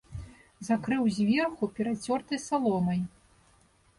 [0.69, 2.99] Закрыў зверху перацёртай саломай.